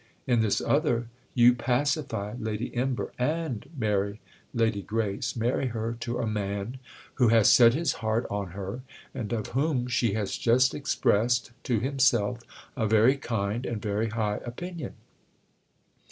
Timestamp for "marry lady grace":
3.77-5.35